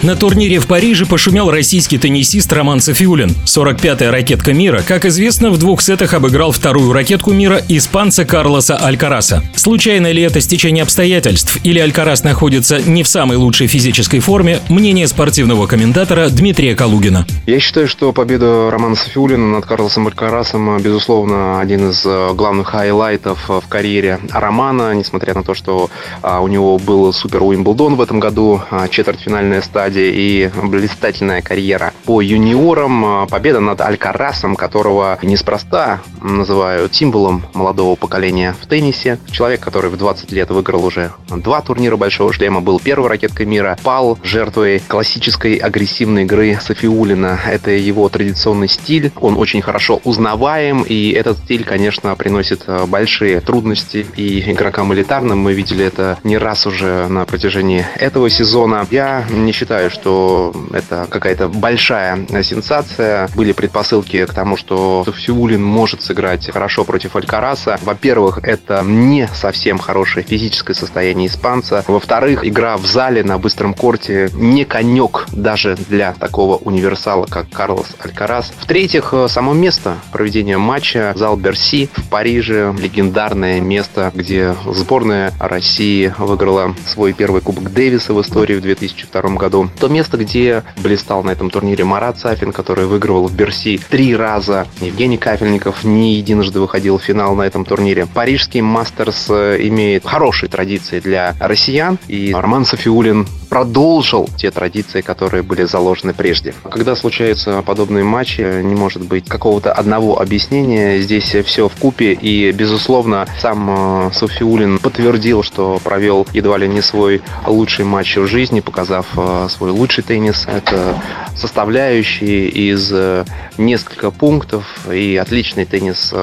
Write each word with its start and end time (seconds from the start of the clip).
На 0.00 0.14
турнире 0.14 0.60
в 0.60 0.68
Париже 0.68 1.06
пошумел 1.06 1.50
российский 1.50 1.98
теннисист 1.98 2.52
Роман 2.52 2.78
Сафиуллин. 2.78 3.30
45-я 3.44 4.12
ракетка 4.12 4.52
мира, 4.52 4.80
как 4.86 5.04
известно, 5.04 5.50
в 5.50 5.58
двух 5.58 5.82
сетах 5.82 6.14
обыграл 6.14 6.52
вторую 6.52 6.92
ракетку 6.92 7.32
мира 7.32 7.60
испанца 7.68 8.24
Карлоса 8.24 8.76
Алькараса. 8.76 9.42
Случайно 9.56 10.12
ли 10.12 10.22
это 10.22 10.40
стечение 10.40 10.84
обстоятельств 10.84 11.58
или 11.64 11.80
Алькарас 11.80 12.22
находится 12.22 12.80
не 12.80 13.02
в 13.02 13.08
самой 13.08 13.38
лучшей 13.38 13.66
физической 13.66 14.20
форме, 14.20 14.60
мнение 14.68 15.08
спортивного 15.08 15.66
комментатора 15.66 16.28
Дмитрия 16.28 16.76
Калугина. 16.76 17.26
Я 17.46 17.58
считаю, 17.58 17.88
что 17.88 18.12
победа 18.12 18.70
Романа 18.70 18.94
Сафиуллина 18.94 19.56
над 19.56 19.66
Карлосом 19.66 20.06
Алькарасом, 20.06 20.80
безусловно, 20.80 21.60
один 21.60 21.90
из 21.90 22.06
э, 22.06 22.34
главных 22.34 22.68
highlight 22.68 23.34
ов 23.34 23.48
в 23.48 23.64
карьере 23.68 24.20
Романа, 24.30 24.94
несмотря 24.94 25.34
на 25.34 25.42
то, 25.42 25.54
что 25.54 25.90
а, 26.22 26.40
у 26.40 26.46
него 26.46 26.78
был 26.78 27.12
супер 27.12 27.42
Уимблдон 27.42 27.96
в 27.96 28.00
этом 28.00 28.20
году, 28.20 28.62
а, 28.70 28.86
четвертьфинальная 28.86 29.60
стадия 29.60 29.87
стадии 29.88 30.12
и 30.14 30.50
блистательная 30.64 31.40
карьера 31.40 31.94
по 32.04 32.20
юниорам. 32.20 33.26
Победа 33.28 33.60
над 33.60 33.80
Алькарасом, 33.80 34.54
которого 34.54 35.18
неспроста 35.22 36.00
называют 36.20 36.94
символом 36.94 37.46
молодого 37.54 37.96
поколения 37.96 38.54
в 38.60 38.66
теннисе. 38.66 39.18
Человек, 39.30 39.60
который 39.60 39.90
в 39.90 39.96
20 39.96 40.30
лет 40.32 40.50
выиграл 40.50 40.84
уже 40.84 41.12
два 41.30 41.62
турнира 41.62 41.96
Большого 41.96 42.34
шлема, 42.34 42.60
был 42.60 42.80
первой 42.80 43.08
ракеткой 43.08 43.46
мира, 43.46 43.78
пал 43.82 44.18
жертвой 44.22 44.82
классической 44.86 45.54
агрессивной 45.54 46.24
игры 46.24 46.58
Софиулина. 46.60 47.40
Это 47.46 47.70
его 47.70 48.10
традиционный 48.10 48.68
стиль. 48.68 49.10
Он 49.18 49.38
очень 49.38 49.62
хорошо 49.62 50.02
узнаваем, 50.04 50.82
и 50.82 51.12
этот 51.12 51.38
стиль, 51.38 51.64
конечно, 51.64 52.14
приносит 52.14 52.66
большие 52.88 53.40
трудности 53.40 54.04
и 54.16 54.52
игрокам 54.52 54.92
элитарным. 54.92 55.38
Мы 55.38 55.54
видели 55.54 55.86
это 55.86 56.18
не 56.24 56.36
раз 56.36 56.66
уже 56.66 57.08
на 57.08 57.24
протяжении 57.24 57.86
этого 57.96 58.28
сезона. 58.28 58.86
Я 58.90 59.24
не 59.30 59.52
считаю 59.52 59.77
считаю, 59.78 59.90
что 59.90 60.52
это 60.72 61.06
какая-то 61.08 61.48
большая 61.48 62.26
сенсация. 62.42 63.28
Были 63.36 63.52
предпосылки 63.52 64.24
к 64.26 64.32
тому, 64.32 64.56
что 64.56 65.04
Фиулин 65.16 65.62
может 65.62 66.02
сыграть 66.02 66.50
хорошо 66.50 66.84
против 66.84 67.14
Алькараса. 67.14 67.78
Во-первых, 67.82 68.40
это 68.42 68.82
не 68.84 69.28
совсем 69.32 69.78
хорошее 69.78 70.26
физическое 70.26 70.74
состояние 70.74 71.28
испанца. 71.28 71.84
Во-вторых, 71.86 72.44
игра 72.44 72.76
в 72.76 72.86
зале 72.86 73.22
на 73.22 73.38
быстром 73.38 73.72
корте 73.74 74.30
не 74.34 74.64
конек 74.64 75.26
даже 75.32 75.76
для 75.88 76.12
такого 76.12 76.56
универсала, 76.56 77.26
как 77.26 77.48
Карлос 77.50 77.88
Алькарас. 78.00 78.52
В-третьих, 78.58 79.14
само 79.28 79.52
место 79.54 79.96
проведения 80.12 80.58
матча, 80.58 81.12
зал 81.14 81.36
Берси 81.36 81.88
в 81.94 82.08
Париже, 82.08 82.74
легендарное 82.78 83.60
место, 83.60 84.10
где 84.14 84.56
сборная 84.66 85.32
России 85.38 86.12
выиграла 86.18 86.74
свой 86.86 87.12
первый 87.12 87.42
Кубок 87.42 87.72
Дэвиса 87.72 88.12
в 88.12 88.20
истории 88.20 88.56
в 88.56 88.62
2002 88.62 89.22
году. 89.36 89.67
То 89.80 89.88
место, 89.88 90.16
где 90.16 90.64
блистал 90.76 91.22
на 91.22 91.30
этом 91.30 91.50
турнире 91.50 91.84
Марат 91.84 92.18
Сафин, 92.18 92.52
который 92.52 92.86
выигрывал 92.86 93.28
в 93.28 93.34
Берси 93.34 93.80
три 93.88 94.14
раза. 94.16 94.66
Евгений 94.80 95.18
Кафельников 95.18 95.84
не 95.84 96.14
единожды 96.16 96.60
выходил 96.60 96.98
в 96.98 97.02
финал 97.02 97.34
на 97.34 97.42
этом 97.42 97.64
турнире. 97.64 98.06
Парижский 98.06 98.60
Мастерс 98.60 99.26
э, 99.30 99.58
имеет 99.60 100.04
хорошие 100.04 100.48
традиции 100.48 101.00
для 101.00 101.34
россиян. 101.40 101.98
И 102.08 102.32
Роман 102.34 102.64
Софиулин 102.64 103.26
продолжил 103.48 104.28
те 104.36 104.50
традиции, 104.50 105.00
которые 105.00 105.42
были 105.42 105.64
заложены 105.64 106.12
прежде. 106.12 106.54
Когда 106.70 106.94
случаются 106.94 107.62
подобные 107.62 108.04
матчи, 108.04 108.62
не 108.62 108.74
может 108.74 109.02
быть 109.02 109.28
какого-то 109.28 109.72
одного 109.72 110.20
объяснения. 110.20 110.98
Здесь 111.00 111.34
все 111.44 111.68
в 111.68 111.74
купе 111.76 112.12
и, 112.12 112.50
безусловно, 112.52 113.26
сам 113.40 114.08
э, 114.08 114.10
Софиулин 114.12 114.78
подтвердил, 114.78 115.42
что 115.42 115.80
провел 115.82 116.26
едва 116.32 116.58
ли 116.58 116.68
не 116.68 116.82
свой 116.82 117.22
лучший 117.46 117.84
матч 117.84 118.16
в 118.16 118.26
жизни, 118.26 118.60
показав 118.60 119.06
э, 119.16 119.46
свой 119.58 119.72
лучший 119.72 120.04
теннис. 120.04 120.46
Это 120.46 121.02
составляющие 121.36 122.48
из 122.48 122.90
э, 122.92 123.24
нескольких 123.58 124.12
пунктов 124.12 124.64
и 124.90 125.16
отличный 125.16 125.64
теннис 125.64 126.14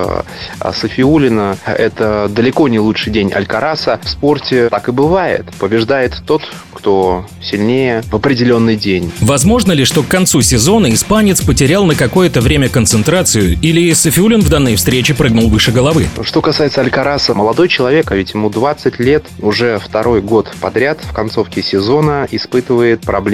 Софиулина. 0.73 1.57
Это 1.65 2.27
далеко 2.29 2.67
не 2.67 2.79
лучший 2.79 3.11
день 3.11 3.31
Алькараса. 3.33 3.99
В 4.01 4.09
спорте 4.09 4.69
так 4.69 4.87
и 4.87 4.91
бывает. 4.91 5.45
Побеждает 5.59 6.21
тот, 6.25 6.43
кто 6.73 7.25
сильнее 7.41 8.03
в 8.09 8.15
определенный 8.15 8.77
день. 8.77 9.11
Возможно 9.19 9.73
ли, 9.73 9.83
что 9.83 10.01
к 10.01 10.07
концу 10.07 10.41
сезона 10.41 10.93
испанец 10.93 11.41
потерял 11.41 11.85
на 11.85 11.95
какое-то 11.95 12.39
время 12.39 12.69
концентрацию 12.69 13.57
или 13.61 13.91
Софиулин 13.91 14.41
в 14.41 14.49
данной 14.49 14.75
встрече 14.75 15.13
прыгнул 15.13 15.49
выше 15.49 15.71
головы? 15.71 16.07
Что 16.23 16.41
касается 16.41 16.81
Алькараса, 16.81 17.33
молодой 17.33 17.67
человек, 17.67 18.11
а 18.11 18.15
ведь 18.15 18.33
ему 18.33 18.49
20 18.49 18.99
лет, 18.99 19.25
уже 19.41 19.79
второй 19.79 20.21
год 20.21 20.53
подряд 20.61 20.99
в 21.03 21.13
концовке 21.13 21.61
сезона 21.61 22.27
испытывает 22.31 23.01
проблемы 23.01 23.24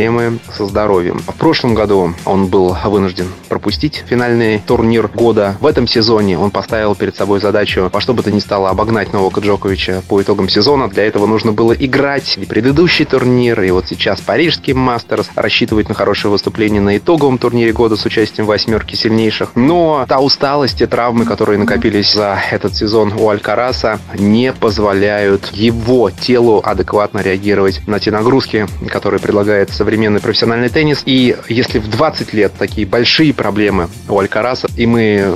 со 0.56 0.66
здоровьем. 0.66 1.20
В 1.20 1.36
прошлом 1.36 1.74
году 1.74 2.14
он 2.24 2.48
был 2.48 2.78
вынужден 2.86 3.28
пропустить 3.50 4.04
финальный 4.08 4.60
турнир 4.60 5.10
года. 5.10 5.58
В 5.60 5.66
этом 5.66 5.86
сезоне 5.86 6.40
он 6.40 6.50
поставил 6.50 6.96
перед 6.96 7.16
собой 7.16 7.42
задачу 7.42 7.90
во 7.92 8.00
что 8.00 8.14
бы 8.14 8.24
то 8.24 8.32
ни 8.32 8.40
стало 8.40 8.70
обогнать 8.70 9.12
Новака 9.12 9.42
Джоковича 9.42 10.02
по 10.08 10.22
итогам 10.22 10.48
сезона. 10.48 10.88
Для 10.88 11.06
этого 11.06 11.26
нужно 11.26 11.52
было 11.52 11.74
играть 11.74 12.38
и 12.38 12.46
предыдущий 12.46 13.04
турнир 13.04 13.62
и 13.62 13.72
вот 13.72 13.88
сейчас 13.90 14.22
парижский 14.22 14.74
мастерс 14.74 15.30
рассчитывает 15.36 15.90
на 15.90 15.96
хорошее 15.96 16.32
выступление 16.32 16.82
на 16.82 16.98
итоговом 16.98 17.38
турнире 17.38 17.74
года 17.74 17.98
с 17.98 18.06
участием 18.06 18.46
восьмерки 18.46 18.96
сильнейших. 18.96 19.52
Но 19.56 20.06
та 20.08 20.20
усталость, 20.20 20.80
те 20.80 20.88
травмы, 20.88 21.26
которые 21.26 21.60
накопились 21.60 22.14
за 22.14 22.40
этот 22.50 22.76
сезон 22.76 23.12
у 23.12 23.30
Алькараса, 23.30 24.00
не 24.18 24.54
позволяют 24.54 25.48
его 25.48 26.12
телу 26.12 26.62
адекватно 26.64 27.20
реагировать 27.20 27.82
на 27.88 28.00
те 28.00 28.12
нагрузки, 28.12 28.68
которые 28.88 29.20
предлагает 29.20 29.70
современный 29.82 30.20
профессиональный 30.20 30.70
теннис. 30.70 31.02
И 31.08 31.36
если 31.50 31.80
в 31.80 31.90
20 31.90 32.34
лет 32.34 32.54
такие 32.56 32.86
большие 32.86 33.34
проблемы 33.34 33.90
у 34.08 34.20
Алькараса, 34.20 34.68
и 34.78 34.86
мы 34.86 35.36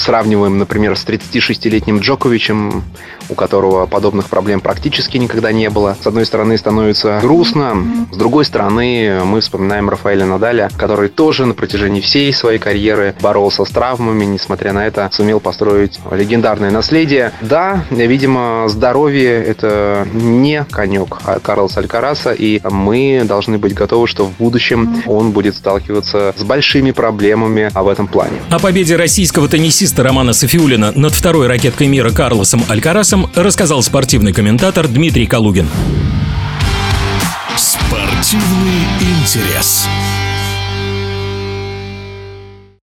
сравниваем, 0.00 0.56
например, 0.56 0.96
с 0.96 1.04
36-летним 1.04 1.98
Джоковичем, 1.98 2.82
у 3.28 3.34
которого 3.34 3.86
подобных 3.86 4.28
проблем 4.28 4.60
практически 4.60 5.16
никогда 5.16 5.52
не 5.52 5.70
было, 5.70 5.96
с 6.00 6.06
одной 6.06 6.26
стороны 6.26 6.56
становится 6.58 7.18
грустно. 7.22 7.76
С 8.12 8.16
другой 8.16 8.44
стороны, 8.44 9.20
мы 9.24 9.40
вспоминаем 9.40 9.88
Рафаэля 9.88 10.26
Надаля, 10.26 10.70
который 10.76 11.08
тоже 11.08 11.46
на 11.46 11.54
протяжении 11.54 12.00
всей 12.00 12.32
своей 12.32 12.58
карьеры 12.58 13.14
боролся 13.20 13.64
с 13.64 13.70
травмами, 13.70 14.24
несмотря 14.24 14.72
на 14.72 14.86
это, 14.86 15.08
сумел 15.12 15.40
построить 15.40 15.98
легендарное 16.10 16.70
наследие. 16.70 17.32
Да, 17.40 17.84
видимо, 17.90 18.64
здоровье– 18.68 19.32
это 19.46 20.06
не 20.12 20.64
конек 20.70 21.18
Карлоса 21.42 21.80
Алькараса, 21.80 22.32
и 22.32 22.60
мы 22.70 23.22
должны 23.24 23.58
быть 23.58 23.74
готовы, 23.74 24.06
что 24.06 24.24
в 24.24 24.32
будущем 24.36 25.02
он 25.06 25.32
будет 25.32 25.56
сталкиваться 25.56 26.34
с 26.36 26.42
большими 26.42 26.90
проблемами 26.90 27.70
в 27.74 27.88
этом 27.88 28.06
плане. 28.06 28.38
О 28.50 28.58
победе 28.58 28.96
российского 28.96 29.48
теннисиста 29.48 30.02
Романа 30.02 30.32
Софиулина 30.32 30.92
над 30.94 31.12
второй 31.12 31.46
ракеткой 31.46 31.86
мира 31.86 32.10
Карлосом 32.10 32.62
Алькарасом 32.68 33.13
рассказал 33.34 33.82
спортивный 33.82 34.32
комментатор 34.32 34.88
Дмитрий 34.88 35.26
Калугин. 35.26 35.68
Спортивный 37.56 38.84
интерес. 39.00 39.86